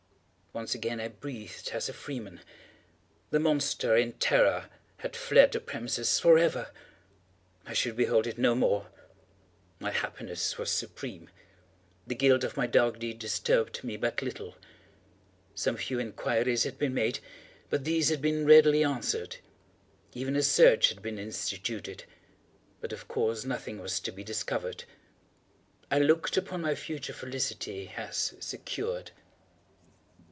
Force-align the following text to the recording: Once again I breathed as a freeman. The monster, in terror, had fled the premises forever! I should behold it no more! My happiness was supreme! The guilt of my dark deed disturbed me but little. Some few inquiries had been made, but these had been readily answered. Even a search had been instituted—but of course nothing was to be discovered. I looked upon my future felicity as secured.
Once 0.53 0.75
again 0.75 0.99
I 0.99 1.07
breathed 1.07 1.69
as 1.71 1.87
a 1.87 1.93
freeman. 1.93 2.41
The 3.29 3.39
monster, 3.39 3.95
in 3.95 4.11
terror, 4.11 4.69
had 4.97 5.15
fled 5.15 5.53
the 5.53 5.61
premises 5.61 6.19
forever! 6.19 6.71
I 7.65 7.71
should 7.71 7.95
behold 7.95 8.27
it 8.27 8.37
no 8.37 8.53
more! 8.53 8.89
My 9.79 9.91
happiness 9.91 10.57
was 10.57 10.69
supreme! 10.69 11.29
The 12.05 12.15
guilt 12.15 12.43
of 12.43 12.57
my 12.57 12.67
dark 12.67 12.99
deed 12.99 13.17
disturbed 13.17 13.81
me 13.85 13.95
but 13.95 14.21
little. 14.21 14.57
Some 15.55 15.77
few 15.77 15.99
inquiries 15.99 16.65
had 16.65 16.77
been 16.77 16.93
made, 16.93 17.19
but 17.69 17.85
these 17.85 18.09
had 18.09 18.21
been 18.21 18.45
readily 18.45 18.83
answered. 18.83 19.37
Even 20.13 20.35
a 20.35 20.43
search 20.43 20.89
had 20.89 21.01
been 21.01 21.17
instituted—but 21.17 22.91
of 22.91 23.07
course 23.07 23.45
nothing 23.45 23.79
was 23.79 24.01
to 24.01 24.11
be 24.11 24.21
discovered. 24.21 24.83
I 25.89 25.99
looked 25.99 26.35
upon 26.35 26.59
my 26.59 26.75
future 26.75 27.13
felicity 27.13 27.93
as 27.95 28.33
secured. 28.41 29.11